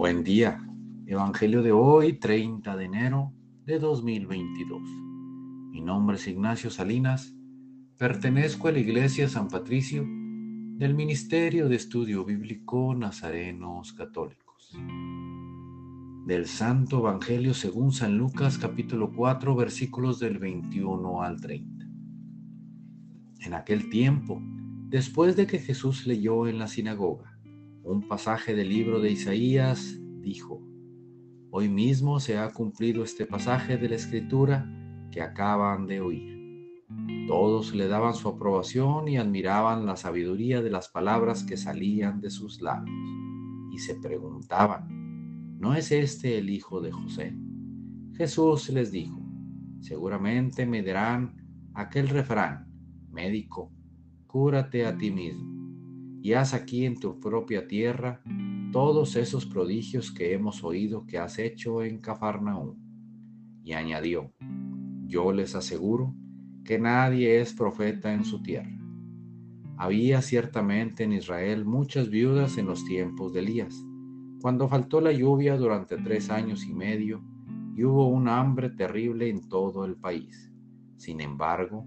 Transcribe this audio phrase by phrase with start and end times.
[0.00, 0.66] Buen día.
[1.06, 3.34] Evangelio de hoy, 30 de enero
[3.66, 4.80] de 2022.
[5.72, 7.36] Mi nombre es Ignacio Salinas.
[7.98, 10.02] Pertenezco a la Iglesia San Patricio
[10.78, 14.74] del Ministerio de Estudio Bíblico Nazarenos Católicos.
[16.26, 21.86] Del Santo Evangelio según San Lucas capítulo 4 versículos del 21 al 30.
[23.40, 24.40] En aquel tiempo,
[24.88, 27.38] después de que Jesús leyó en la sinagoga,
[27.82, 30.62] un pasaje del libro de Isaías dijo,
[31.50, 34.70] Hoy mismo se ha cumplido este pasaje de la escritura
[35.10, 36.76] que acaban de oír.
[37.26, 42.30] Todos le daban su aprobación y admiraban la sabiduría de las palabras que salían de
[42.30, 42.94] sus labios
[43.72, 47.34] y se preguntaban, ¿no es este el hijo de José?
[48.16, 49.20] Jesús les dijo,
[49.80, 52.68] seguramente me dirán aquel refrán,
[53.10, 53.72] médico,
[54.26, 55.59] cúrate a ti mismo
[56.22, 58.22] y haz aquí en tu propia tierra
[58.72, 62.76] todos esos prodigios que hemos oído que has hecho en Cafarnaúm.
[63.64, 64.32] Y añadió,
[65.06, 66.14] yo les aseguro
[66.64, 68.70] que nadie es profeta en su tierra.
[69.76, 73.74] Había ciertamente en Israel muchas viudas en los tiempos de Elías,
[74.42, 77.22] cuando faltó la lluvia durante tres años y medio
[77.76, 80.52] y hubo un hambre terrible en todo el país.
[80.96, 81.84] Sin embargo,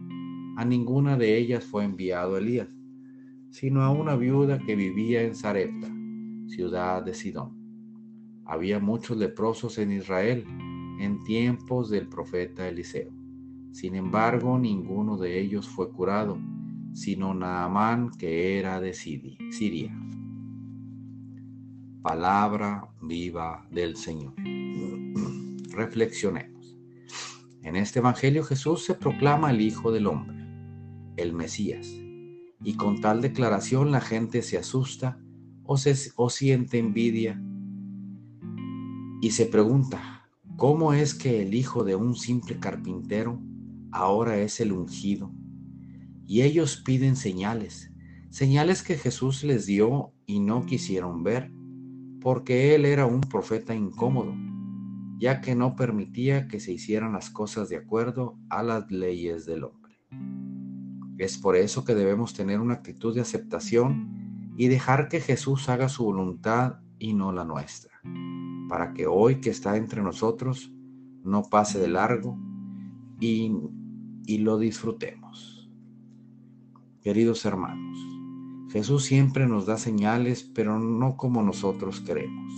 [0.57, 2.75] a ninguna de ellas fue enviado Elías
[3.53, 5.87] sino a una viuda que vivía en Sarepta,
[6.47, 7.53] ciudad de Sidón.
[8.45, 10.43] Había muchos leprosos en Israel
[10.99, 13.11] en tiempos del profeta Eliseo.
[13.71, 16.39] Sin embargo, ninguno de ellos fue curado,
[16.93, 19.95] sino Naamán, que era de Siria.
[22.01, 24.33] Palabra viva del Señor.
[25.73, 26.75] Reflexionemos.
[27.61, 30.43] En este Evangelio Jesús se proclama el Hijo del Hombre,
[31.17, 32.02] el Mesías
[32.63, 35.19] y con tal declaración la gente se asusta
[35.63, 37.41] o, se, siente envidia
[39.21, 43.41] y se pregunta, ¿cómo es que el hijo de un simple carpintero
[43.91, 45.31] ahora es el ungido?
[46.25, 47.91] Y ellos piden señales,
[48.29, 51.51] señales que Jesús les dio y no quisieron ver,
[52.19, 54.35] porque él era un profeta incómodo,
[55.19, 59.63] ya que no permitía que se hicieran las cosas de acuerdo a las leyes del
[59.65, 59.99] hombre.
[61.17, 65.89] Es por eso que debemos tener una actitud de aceptación y dejar que Jesús haga
[65.89, 67.91] su voluntad y no la nuestra,
[68.67, 70.71] para que hoy que está entre nosotros
[71.23, 72.37] no pase de largo
[73.19, 73.55] y,
[74.25, 75.69] y lo disfrutemos.
[77.01, 77.97] Queridos hermanos,
[78.71, 82.51] Jesús siempre nos da señales, pero no como nosotros queremos.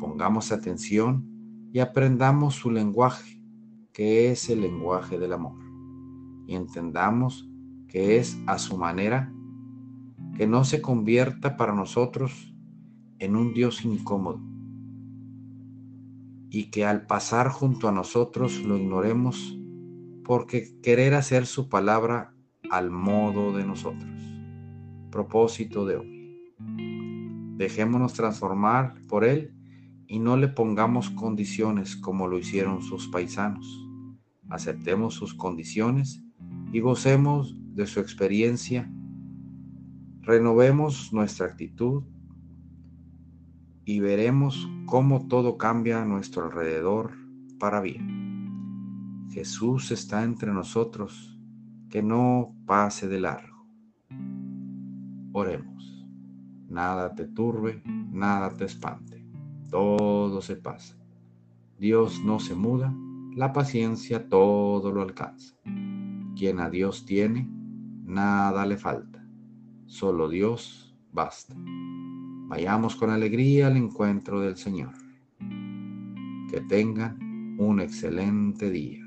[0.00, 3.40] Pongamos atención y aprendamos su lenguaje,
[3.92, 5.63] que es el lenguaje del amor
[6.46, 7.48] y entendamos
[7.88, 9.32] que es a su manera,
[10.36, 12.54] que no se convierta para nosotros
[13.18, 14.40] en un Dios incómodo
[16.50, 19.58] y que al pasar junto a nosotros lo ignoremos
[20.24, 22.34] porque querer hacer su palabra
[22.70, 24.10] al modo de nosotros.
[25.10, 26.54] Propósito de hoy.
[27.56, 29.54] Dejémonos transformar por Él
[30.06, 33.88] y no le pongamos condiciones como lo hicieron sus paisanos.
[34.48, 36.23] Aceptemos sus condiciones
[36.74, 38.92] y gocemos de su experiencia,
[40.22, 42.02] renovemos nuestra actitud
[43.84, 47.12] y veremos cómo todo cambia a nuestro alrededor
[47.60, 49.28] para bien.
[49.30, 51.38] Jesús está entre nosotros,
[51.88, 53.68] que no pase de largo.
[55.32, 56.08] Oremos.
[56.68, 59.24] Nada te turbe, nada te espante.
[59.70, 60.96] Todo se pasa.
[61.78, 62.92] Dios no se muda,
[63.36, 65.54] la paciencia todo lo alcanza.
[66.36, 67.48] Quien a Dios tiene,
[68.04, 69.24] nada le falta.
[69.86, 71.54] Solo Dios basta.
[71.56, 74.92] Vayamos con alegría al encuentro del Señor.
[76.50, 79.04] Que tengan un excelente día.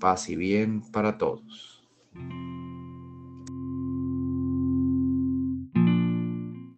[0.00, 1.88] Paz y bien para todos.